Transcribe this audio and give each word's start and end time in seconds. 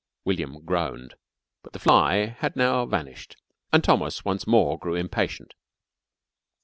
William 0.25 0.65
groaned. 0.65 1.13
But 1.61 1.73
the 1.73 1.79
fly 1.79 2.35
had 2.39 2.55
now 2.55 2.87
vanished, 2.87 3.37
and 3.71 3.83
Thomas 3.83 4.25
once 4.25 4.47
more 4.47 4.79
grew 4.79 4.95
impatient. 4.95 5.53